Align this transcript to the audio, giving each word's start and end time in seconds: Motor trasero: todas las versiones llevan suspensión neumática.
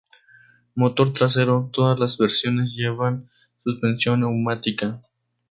Motor 0.77 1.13
trasero: 1.13 1.69
todas 1.71 1.99
las 1.99 2.17
versiones 2.17 2.73
llevan 2.73 3.29
suspensión 3.63 4.21
neumática. 4.21 4.99